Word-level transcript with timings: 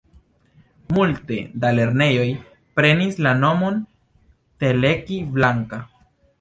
Multe 0.97 1.37
da 1.65 1.71
lernejoj 1.81 2.25
prenis 2.81 3.21
la 3.29 3.35
nomon 3.45 3.79
Teleki 4.65 5.25
Blanka. 5.37 5.85